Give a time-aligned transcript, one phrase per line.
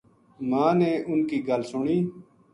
[0.49, 1.97] ماں نے اُنھ کی گل سنی